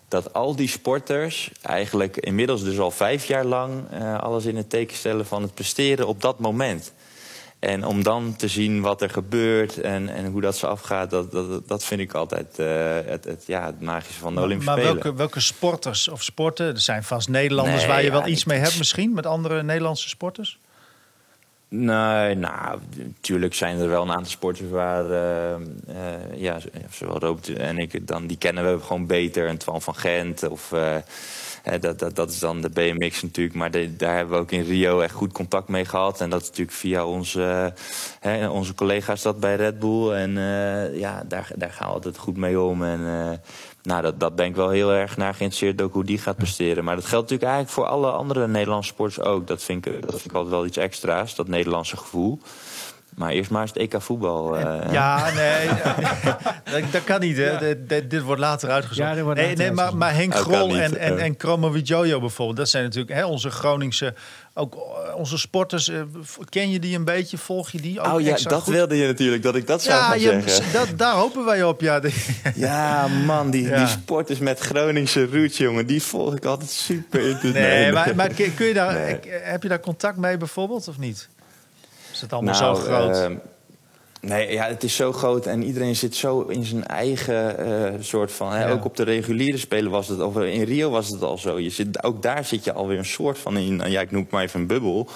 [0.08, 3.72] dat al die sporters eigenlijk inmiddels dus al vijf jaar lang...
[3.90, 6.92] eh, alles in het teken stellen van het presteren op dat moment.
[7.60, 11.10] En om dan te zien wat er gebeurt en, en hoe dat ze afgaat...
[11.10, 12.66] dat, dat, dat vind ik altijd eh,
[13.04, 15.02] het, het, ja, het magische van de Olympische maar Spelen.
[15.02, 16.66] welke, welke sporters of sporten?
[16.66, 19.62] Er zijn vast Nederlanders Nee, waar je ja, wel iets mee hebt misschien met andere
[19.62, 20.58] Nederlandse sporters?
[21.68, 25.60] Nee, nou, natuurlijk zijn er wel een aantal sporters waar, eh, eh,
[26.34, 26.58] ja,
[26.90, 29.46] zowel Robert en ik, dan, die kennen we gewoon beter.
[29.46, 30.72] En Twan van Gent of,
[31.80, 33.56] dat, dat, dat is dan de BMX natuurlijk.
[33.56, 36.20] Maar daar hebben we ook in Rio echt goed contact mee gehad.
[36.20, 37.72] En dat is natuurlijk via onze,
[38.20, 40.12] hè, onze collega's dat bij Red Bull.
[40.12, 42.84] En eh, ja, daar, daar gaan we altijd goed mee om.
[42.84, 43.38] En eh,
[43.82, 46.84] nou, dat, dat ben ik wel heel erg naar geïnteresseerd ook hoe die gaat presteren.
[46.84, 49.46] Maar dat geldt natuurlijk eigenlijk voor alle andere Nederlandse sporters ook.
[49.46, 52.40] Dat vind ik, dat vind ik altijd wel iets extra's, dat Nederlandse gevoel.
[53.14, 54.56] Maar eerst maar eens het EK voetbal.
[54.58, 55.68] eh, Ja, nee,
[56.80, 57.36] dat, dat kan niet.
[57.36, 57.58] Hè.
[57.58, 59.08] Dit, dit- dit wordt later uitgezocht.
[59.08, 61.24] Ja, dit wordt nee, later nee, maar, maar Henk Grol en, en, eh.
[61.24, 62.56] en Kromo Widjojo bijvoorbeeld...
[62.58, 64.14] dat zijn natuurlijk hè, onze Groningse...
[64.54, 65.88] ook eh, onze sporters.
[65.88, 66.00] eh,
[66.48, 67.38] ken je die een beetje?
[67.38, 68.74] Volg je die ook Oh ja, dat goed?
[68.74, 70.72] wilde je natuurlijk, dat ik dat zou Ja, gaan je, zeggen.
[70.72, 71.80] dat, daar hopen wij op.
[71.80, 72.00] Ja,
[72.54, 73.76] Ja, man, die, Ja.
[73.78, 78.54] die sporters met Groningse roots, jongen, die volg ik altijd super nee, maar, maar kun
[78.54, 78.96] kun je daar,
[79.42, 81.28] heb je daar contact mee bijvoorbeeld of niet?
[82.20, 83.16] Is het allemaal zo groot?
[83.16, 83.34] ehm,
[84.20, 88.32] nee, ja, het is zo groot en iedereen zit zo in zijn eigen eh, soort
[88.32, 88.52] van...
[88.52, 88.70] Hè, Ja.
[88.70, 91.58] Ook op de reguliere spelen was het, of in Rio was het al zo.
[91.58, 94.22] Je zit, ook daar zit je alweer een soort van in, nou ja, ik noem
[94.22, 95.08] het maar even een bubbel.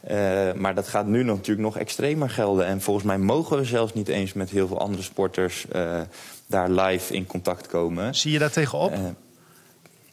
[0.00, 2.66] Eh, maar dat gaat nu natuurlijk nog extremer gelden.
[2.66, 5.66] En volgens mij mogen we zelfs niet eens met heel veel andere sporters...
[5.68, 6.00] eh,
[6.46, 8.14] daar live in contact komen.
[8.14, 8.92] Zie je daar tegenop?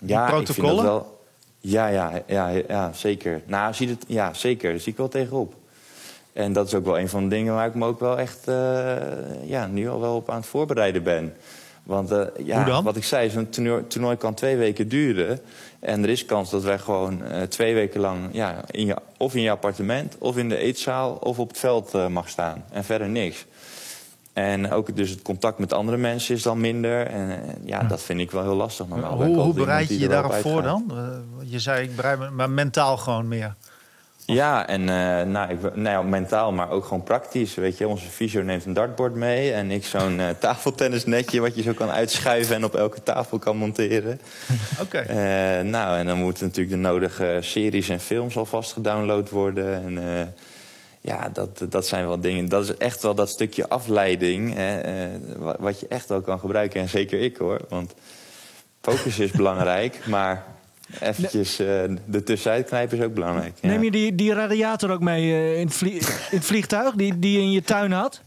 [0.05, 1.19] Ja, ik vind dat wel.
[1.59, 3.41] Ja, ja, ja, ja, zeker.
[3.45, 4.71] Nou, zie het, ja, zeker.
[4.71, 5.53] Daar zie ik wel tegenop.
[6.33, 8.47] En dat is ook wel een van de dingen waar ik me ook wel echt
[8.47, 8.95] eh,
[9.43, 11.33] ja, nu al wel op aan het voorbereiden ben.
[11.83, 15.39] Want eh, ja, wat ik zei, zo'n toernooi, toernooi kan twee weken duren.
[15.79, 19.35] En er is kans dat wij gewoon eh, twee weken lang ja, in je, of
[19.35, 22.63] in je appartement, of in de eetzaal, of op het veld mag staan.
[22.71, 23.45] En verder niks.
[24.33, 27.07] En ook dus het contact met andere mensen is dan minder.
[27.07, 29.23] En ja, dat vind ik wel heel lastig normaal.
[29.23, 30.91] Hoe, hoe bereid je je daarop voor dan?
[31.39, 33.55] Je zei, ik bereid me, maar mentaal gewoon meer.
[34.33, 37.55] Ja, en eh, nou, ik, nou ja, mentaal, maar ook gewoon praktisch.
[37.55, 41.61] Weet je, onze fysio neemt een dartboard mee en ik zo'n eh, tafeltennisnetje wat je
[41.61, 44.21] zo kan uitschuiven en op elke tafel kan monteren.
[44.83, 44.97] Oké.
[44.97, 49.83] Eh, nou, en dan moeten natuurlijk de nodige series en films alvast gedownload worden.
[49.83, 50.33] En
[51.01, 52.49] ja, dat, dat zijn wel dingen.
[52.49, 54.81] Dat is echt wel dat stukje afleiding hè,
[55.37, 56.81] wa- wat je echt wel kan gebruiken.
[56.81, 57.93] En zeker ik hoor, want
[58.81, 60.43] focus is belangrijk, maar
[60.99, 61.67] eventjes eh
[62.05, 63.53] de tussenuit knijpen is ook belangrijk.
[63.61, 63.67] ja.
[63.67, 65.97] Neem je die, die radiator ook mee eh, in, het vlie-
[66.31, 68.21] in het vliegtuig die, die je in je tuin had?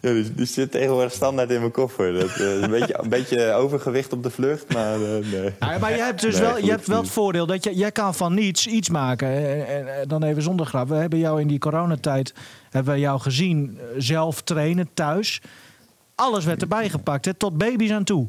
[0.00, 2.12] Ja, die, die zit tegenwoordig standaard in mijn koffer.
[2.12, 5.52] Dat, eh, een, beetje, een beetje overgewicht op de vlucht, maar nee.
[5.60, 7.92] Ja, maar je hebt dus Nee, wel, je hebt wel het voordeel dat je, jij
[7.92, 9.28] kan van niets iets maken.
[9.66, 10.88] En, dan even zonder grap.
[10.88, 12.34] We hebben jou in die coronatijd
[12.70, 15.40] hebben we jou gezien zelf trainen thuis.
[16.14, 18.28] Alles werd erbij gepakt, hè, tot baby's aan toe.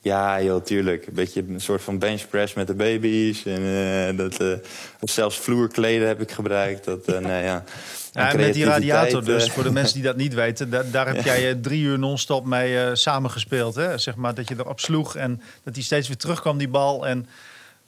[0.00, 1.06] Ja, heel tuurlijk.
[1.06, 3.44] Een beetje een soort van benchpress met de baby's.
[3.44, 4.52] En, eh, dat, eh,
[5.00, 6.84] zelfs vloerkleden heb ik gebruikt.
[6.84, 7.64] Dat, nee, ja.
[8.12, 10.70] Ja, en met die radiator dus, voor de mensen die dat niet weten...
[10.70, 13.74] da- daar heb jij drie uur non-stop mee samengespeeld.
[13.74, 13.98] Hè?
[13.98, 17.06] Zeg maar, dat je erop sloeg en dat die steeds weer terugkwam, die bal.
[17.06, 17.26] En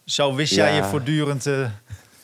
[0.05, 1.47] zo wist jij je voortdurend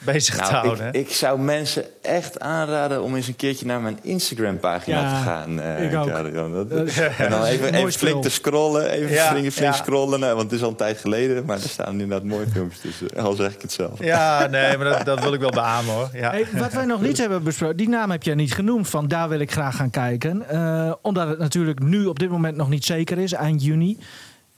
[0.05, 0.93] bezig te Nou, houden.
[0.93, 5.61] ik, zou mensen echt aanraden om eens een keertje naar mijn Instagram-pagina Ja, te gaan.
[5.61, 6.07] eh, ik ook.
[6.09, 8.91] Dat- Dat en dan even, Mooi even flink te scrollen.
[8.91, 9.79] Even Ja, flink, flink ja.
[9.79, 10.21] scrollen.
[10.21, 11.45] nou, want het is al een tijd geleden.
[11.45, 13.09] Maar er staan inderdaad mooie filmpjes tussen.
[13.25, 14.05] Al zeg ik het zelf.
[14.05, 16.09] Ja, nee, maar dat, dat wil ik wel beamen hoor.
[16.13, 16.31] Ja.
[16.31, 18.89] Hey, wat wij nog niet hebben besproken, die naam heb jij niet genoemd.
[18.89, 20.49] Van daar wil ik graag gaan kijken.
[20.49, 23.99] Eh, omdat het natuurlijk nu op dit moment nog niet zeker is, eind juni.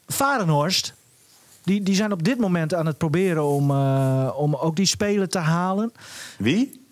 [0.07, 0.95] Varenhorst,
[1.69, 5.29] die, die zijn op dit moment aan het proberen om, eh, om ook die spelen
[5.29, 5.93] te halen.
[6.39, 6.87] Wie?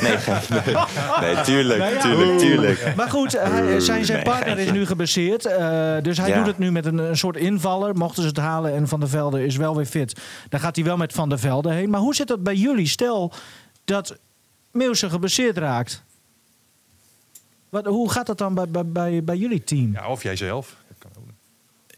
[0.00, 0.74] Nee, geen- nee,
[1.34, 2.92] nee tuurlijk, Nou ja, tuurlijk, tuurlijk.
[2.96, 5.44] Maar goed, hij, zijn, zijn partner is nu geblesseerd.
[5.46, 6.36] eh, dus hij Ja.
[6.36, 7.96] doet het nu met een, een soort invaller.
[7.96, 10.20] Mochten ze het halen en Van der Velde is wel weer fit.
[10.48, 11.90] Dan gaat hij wel met Van der Velde heen.
[11.90, 12.86] Maar hoe zit dat bij jullie?
[12.86, 13.32] Stel
[13.84, 14.16] dat
[14.72, 16.02] Meeuwse geblesseerd raakt.
[17.68, 19.92] Wat, hoe gaat dat dan bij, bij, bij, bij jullie team?
[19.92, 20.76] Ja, of jijzelf.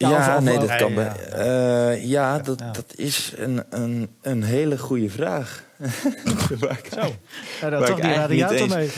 [0.08, 0.94] Ja, nee, dat kan.
[0.94, 2.70] Bij- eh, ja, dat, Ja.
[2.70, 5.62] dat is een, een, een hele goede vraag.
[6.60, 7.08] Waar ik- Ja,
[7.60, 8.90] Waar dat ik toch die eigenlijk niet radiator eens- mee.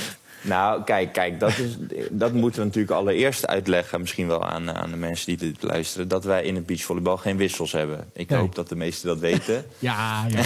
[0.44, 1.76] Nou, kijk, kijk dat, is,
[2.10, 4.00] dat moeten we natuurlijk allereerst uitleggen...
[4.00, 6.08] misschien wel aan, aan de mensen die dit luisteren...
[6.08, 8.04] dat wij in het beachvolleybal geen wissels hebben.
[8.12, 8.38] Ik Nee.
[8.38, 9.64] hoop dat de meesten dat weten.
[9.78, 10.42] Ja, ja.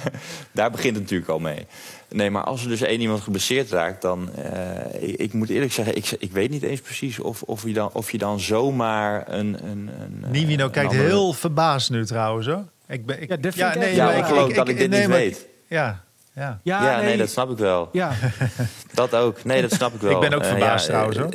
[0.52, 1.66] Daar begint het natuurlijk al mee.
[2.08, 4.02] Nee, maar als er dus één iemand geblesseerd raakt...
[4.02, 7.18] dan, eh, ik, ik moet eerlijk zeggen, ik, ik weet niet eens precies...
[7.18, 9.56] of, of, je, dan, of je dan zomaar een...
[9.64, 12.64] een, een Nivino een kijkt andere- heel verbaasd nu trouwens hoor.
[12.88, 15.00] Ik ben, ik, Ja, dit vind ik echt- Ja, ik geloof dat ik dit nee,
[15.00, 15.46] niet maar- weet.
[15.68, 16.60] Ja, ja.
[16.62, 17.16] Ja, Ja, nee.
[17.16, 17.88] dat snap ik wel.
[17.92, 18.12] Ja,
[18.94, 19.44] Dat ook.
[19.44, 20.12] Nee, dat snap ik wel.
[20.22, 21.32] Ik ben ook Eh, verbaasd ja, trouwens, eh, hoor.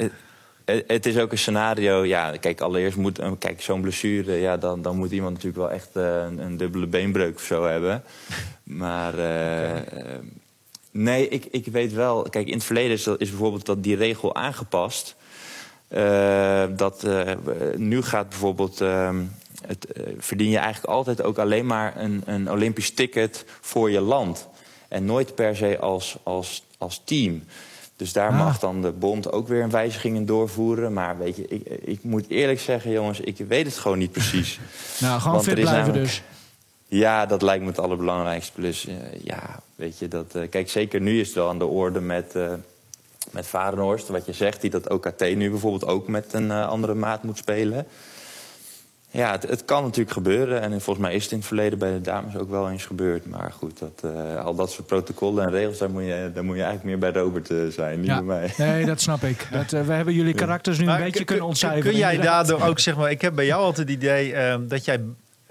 [0.66, 2.04] eh, Het is ook een scenario.
[2.06, 4.34] Ja, kijk, allereerst moet kijk, zo'n blessure.
[4.34, 8.04] Ja, dan, dan moet iemand natuurlijk wel echt een, een dubbele beenbreuk of zo hebben.
[8.64, 9.14] Maar
[10.92, 12.22] nee, ik, ik weet wel.
[12.30, 15.16] Kijk, in het verleden is, dat- is bijvoorbeeld dat die regel aangepast.
[16.76, 17.32] Dat eh,
[17.76, 18.82] nu gaat bijvoorbeeld.
[18.82, 19.18] ehm,
[19.68, 24.48] het, verdien je eigenlijk altijd ook alleen maar een, een Olympisch ticket voor je land.
[24.88, 27.43] En nooit per se als, als, als team.
[27.95, 28.38] Dus daar Ah.
[28.39, 30.93] mag dan de bond ook weer een wijziging in doorvoeren.
[30.93, 34.60] Maar weet je, ik, ik moet eerlijk zeggen, jongens, ik weet het gewoon niet precies.
[35.00, 36.21] nou, gewoon fit blijven namelijk- dus.
[36.89, 38.52] Ja, dat lijkt me het allerbelangrijkste.
[38.52, 41.65] Plus, eh, ja, weet je, dat, eh, kijk, zeker nu is het wel aan de
[41.65, 42.54] orde met, eh
[43.32, 44.08] met Varenhorst.
[44.08, 47.88] Wat je zegt, die dat OKT nu bijvoorbeeld ook met een andere maat moet spelen.
[49.12, 50.62] Ja, het, het kan natuurlijk gebeuren.
[50.62, 53.26] En volgens mij is het in het verleden bij de dames ook wel eens gebeurd.
[53.26, 56.56] Maar goed, dat, eh, al dat soort protocollen en regels, daar moet je, daar moet
[56.56, 58.15] je eigenlijk meer bij Robert eh, zijn, niet Ja.
[58.24, 58.54] bij mij.
[58.58, 59.48] Nee, dat snap ik.
[59.52, 61.89] Dat, eh, we hebben jullie karakters nu een beetje kun- kunnen kun- ontcijferen.
[61.91, 62.48] Kun jij inderdaad.
[62.48, 65.02] daardoor ook, zeg maar, ik heb bij jou altijd het idee ehm, dat jij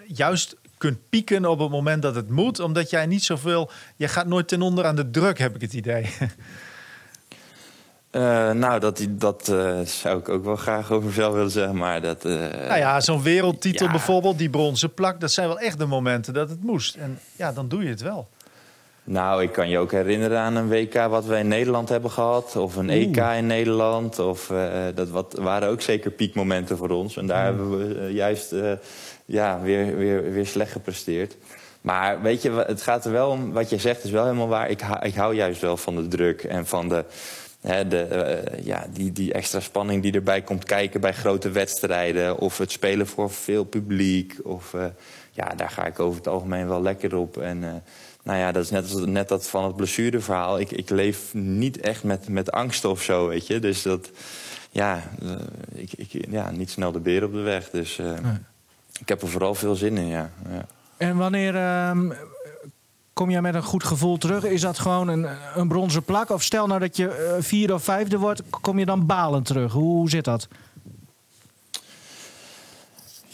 [0.06, 4.26] juist kunt pieken op het moment dat het moet, omdat jij niet zoveel, jij gaat
[4.26, 6.06] nooit ten onder aan de druk, heb ik het idee.
[8.16, 11.76] Eh, nou, dat, dat eh, zou ik ook wel graag over mezelf willen zeggen.
[11.76, 12.32] Maar dat, eh,
[12.68, 13.92] nou ja, zo'n wereldtitel ja.
[13.92, 16.94] bijvoorbeeld, die bronzen plak, dat zijn wel echt de momenten dat het moest.
[16.94, 18.28] En ja, dan doe je het wel.
[19.04, 22.56] Nou, ik kan je ook herinneren aan een WK wat we in Nederland hebben gehad.
[22.56, 24.18] Of een EK in Nederland.
[24.18, 24.52] Of,
[24.94, 27.16] dat wat, waren ook zeker piekmomenten voor ons.
[27.16, 28.54] En daar hebben we juist
[29.24, 31.36] ja, weer, weer, weer slecht gepresteerd.
[31.80, 34.70] Maar weet je, het gaat er wel om, wat je zegt is wel helemaal waar.
[34.70, 37.04] Ik, ik hou juist wel van de druk en van de,
[37.66, 42.38] hè, de, eh, ja, die, die extra spanning die erbij komt kijken bij grote wedstrijden.
[42.38, 44.34] Of het spelen voor veel publiek.
[44.42, 44.84] Of, eh,
[45.30, 47.36] ja, daar ga ik over het algemeen wel lekker op.
[47.36, 47.74] En eh,
[48.22, 50.60] nou ja, dat is net, als, net dat van het blessureverhaal.
[50.60, 53.58] Ik, ik leef niet echt met, met angst of zo, weet je.
[53.58, 54.10] Dus dat,
[54.70, 55.02] ja,
[55.72, 57.70] ik, ik, ja, niet snel de beer op de weg.
[57.70, 58.00] Dus
[59.00, 60.30] ik heb er vooral veel zin in, ja.
[60.50, 60.66] ja.
[60.96, 62.12] En wanneer ehm,
[63.16, 64.44] kom jij met een goed gevoel terug?
[64.44, 66.30] Is dat gewoon een, een bronzen plak?
[66.30, 69.72] Of stel nou dat je eh, vierde of vijfde wordt, kom je dan balend terug?
[69.72, 70.48] Hoe, hoe zit dat?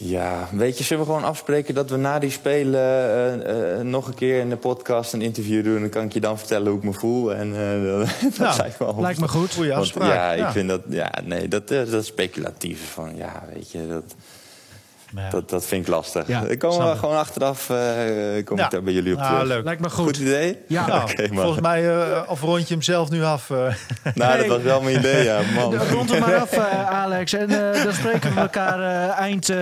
[0.04, 4.06] Ja, weet je, zullen we gewoon afspreken dat we na die spelen eh, eh, nog
[4.06, 5.80] een keer in de podcast een interview doen?
[5.80, 7.34] Dan kan ik je dan vertellen hoe ik me voel.
[7.34, 9.54] En eh, dat Nou, lijkt me wel Lijkt me goed.
[9.54, 10.12] Goeie Want, afspraak.
[10.12, 12.90] ja, ik vind dat, ja, nee, dat, dat is speculatief.
[12.92, 14.14] Van, ja, weet je, dat,
[15.16, 15.30] Ja.
[15.30, 16.26] dat, dat vind ik lastig.
[16.26, 16.96] Ja, ik kom ik.
[16.98, 18.64] gewoon achteraf, eh kom Ja.
[18.64, 19.46] ik daar bij jullie op Ah, terug.
[19.46, 19.64] leuk.
[19.64, 20.16] Lijkt me Goed goed.
[20.18, 20.58] idee?
[20.68, 20.86] Ja.
[20.92, 21.42] Nou, Oké, man.
[21.42, 23.50] volgens mij uh, of rond je hem zelf nu af.
[23.50, 23.56] eh.
[24.14, 25.76] Nou, dat was wel mijn idee, ja, man.
[25.76, 27.32] Rond hem maar af, eh, Alex.
[27.32, 29.56] En eh, dan spreken we elkaar eh, eind, eh,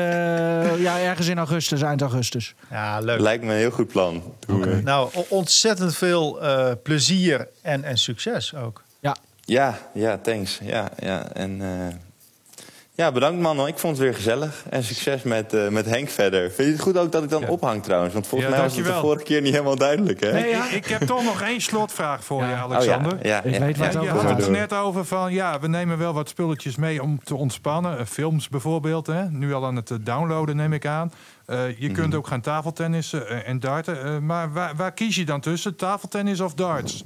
[0.80, 2.54] ja, ergens in augustus, eind augustus.
[2.70, 3.20] ja, leuk.
[3.20, 4.22] Lijkt me een heel goed plan.
[4.48, 8.82] Eh, Nou, ontzettend veel eh, plezier en, en succes ook.
[9.00, 10.58] Ja, Ja, ja, thanks.
[10.62, 11.28] Ja, ja.
[11.32, 11.94] En, eh,
[13.00, 13.66] ja, bedankt man.
[13.66, 14.64] Ik vond het weer gezellig.
[14.70, 16.50] En succes met, eh, met Henk verder.
[16.50, 17.48] Vind je het goed ook dat ik dan Ja.
[17.48, 18.12] ophang trouwens?
[18.12, 20.32] Want volgens Ja, mij was het de vorige keer niet helemaal duidelijk, hè?
[20.32, 20.68] Nee, ja.
[20.70, 22.48] Ik heb toch nog één slotvraag voor Ja.
[22.48, 23.12] je, Oh, Alexander.
[23.12, 23.90] Oh, ja, ja, Ik ja, weet ja.
[23.90, 27.20] je over had het net over van ja, we nemen wel wat spulletjes mee om
[27.24, 27.98] te ontspannen.
[27.98, 29.30] Eh, Films bijvoorbeeld, hè?
[29.30, 31.12] nu al aan het eh, downloaden neem ik aan.
[31.46, 31.94] Eh, je Mhm.
[32.00, 34.26] kunt ook gaan tafeltennissen en darten.
[34.26, 35.76] Maar waar, waar kies je dan tussen?
[35.76, 37.04] Tafeltennis of darts?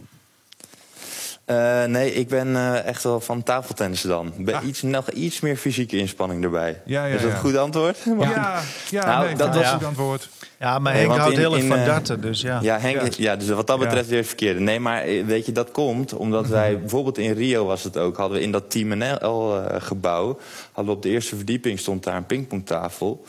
[1.44, 4.32] Eh, nee, ik ben eh, echt wel van tafeltennissen dan.
[4.38, 4.64] Ben Ah.
[4.66, 6.80] iets, nog iets meer fysieke inspanning erbij.
[6.84, 7.36] Ja, ja, Is dat ja.
[7.36, 7.98] een goed antwoord?
[8.20, 10.28] Ja, ja, Nou, nee, dat dat was- het antwoord.
[10.58, 12.58] Ja, maar Henk houdt heel erg van eh, darten, dus ja.
[12.62, 13.08] Ja, Henk, Ja.
[13.16, 13.36] ja.
[13.36, 13.84] dus wat dat Ja.
[13.84, 14.60] betreft weer het verkeerde.
[14.60, 18.38] Nee, maar weet je, dat komt omdat wij bijvoorbeeld in Rio was het ook, hadden
[18.38, 20.38] we in dat Team NL-gebouw,
[20.72, 23.24] hadden we op de eerste verdieping stond daar een pingpongtafel.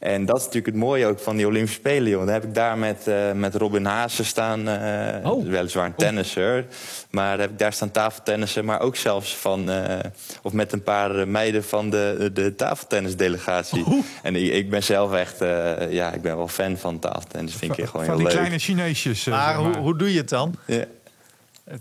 [0.00, 2.24] En dat is natuurlijk het mooie ook van die Olympische Spelen, joh.
[2.24, 5.46] Dan heb ik daar met, eh, met Robin Haase staan, eh, Oh.
[5.48, 6.66] weliswaar een tennisser.
[7.10, 9.98] Maar heb ik daar staan tafeltennissen, maar ook zelfs van, eh,
[10.42, 13.84] of met een paar meiden van de, de tafeltennisdelegatie.
[14.22, 17.78] En ik, ik ben zelf echt, eh, ja, ik ben wel fan van tafeltennis, vind
[17.78, 18.36] ik gewoon Van heel die leuk.
[18.36, 19.24] kleine Chineesjes.
[19.24, 19.78] Maar zeg hoe, maar.
[19.80, 20.54] hoe doe je het dan?
[20.66, 20.84] Ja.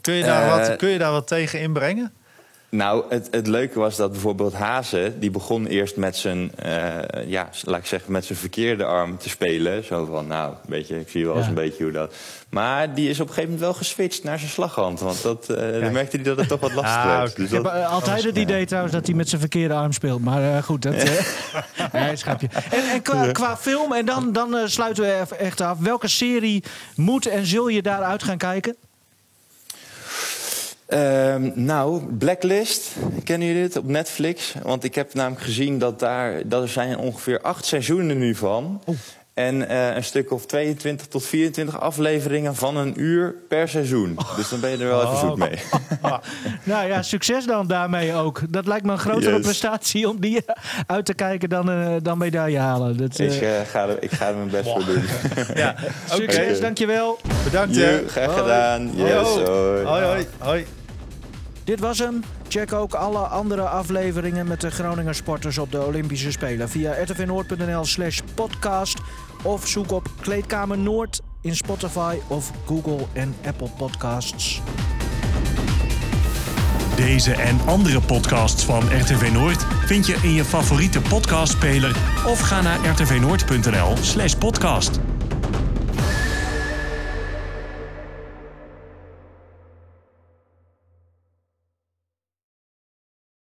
[0.01, 2.13] Kun je daar, wat, kun je daar wat tegen inbrengen?
[2.71, 5.19] Nou, het, het leuke was dat bijvoorbeeld Hazen...
[5.19, 9.29] die begon eerst met zijn, eh, ja, laat ik zeggen, met zijn verkeerde arm te
[9.29, 9.83] spelen.
[9.83, 11.49] Zo van, nou, weet je, ik zie wel eens Ja.
[11.49, 12.13] een beetje hoe dat...
[12.49, 14.99] Maar die is op een gegeven moment wel geswitcht naar zijn slaghand.
[14.99, 17.35] Want dat, eh, dan merkte hij dat het toch wat lastig Ah, werd.
[17.35, 19.91] Dus Ik heb dat- eh, altijd het idee trouwens dat hij met zijn verkeerde arm
[19.91, 20.23] speelt.
[20.23, 20.93] Maar goed, dat...
[21.93, 22.47] nee, schapje.
[22.71, 25.77] En, en qua, qua film, en dan, dan sluiten we echt af.
[25.79, 26.63] Welke serie
[26.95, 28.75] moet en zul je daaruit gaan kijken?
[30.89, 32.91] Ehm, nou, Blacklist,
[33.23, 34.53] kennen jullie dit op Netflix?
[34.63, 38.81] Want ik heb namelijk gezien dat daar, dat er zijn ongeveer acht seizoenen nu van.
[39.33, 44.17] En eh, een stuk of 22 tot 24 afleveringen van een uur per seizoen.
[44.35, 45.59] Dus dan ben je er wel even zoet mee.
[46.63, 48.41] Nou ja, succes dan daarmee ook.
[48.49, 49.41] Dat lijkt me een grotere Yes.
[49.45, 50.41] prestatie om die
[50.87, 52.97] uit te kijken dan, eh dan medaille halen.
[52.97, 55.03] Dat, eh, Ik, eh, ga er, ik ga er mijn best voor doen.
[55.63, 55.75] Ja,
[56.09, 56.59] succes, oké.
[56.61, 57.19] dankjewel.
[57.43, 57.75] bedankt.
[57.75, 57.89] hè.
[57.89, 58.91] Jo, graag gedaan.
[58.95, 59.45] Yes, Hoi.
[59.45, 59.83] hoi.
[59.85, 60.65] Hoi, hoi, hoi.
[61.69, 62.23] Dit was hem.
[62.47, 67.85] Check ook alle andere afleveringen met de Groninger sporters op de Olympische Spelen via rtvnoord.nl
[67.85, 68.97] slash podcast
[69.43, 74.61] of zoek op Kleedkamer Noord in Spotify of Google en Apple Podcasts.
[76.95, 82.61] Deze en andere podcasts van RTV Noord vind je in je favoriete podcastspeler of ga
[82.61, 84.99] naar rtvnoord.nl/podcast.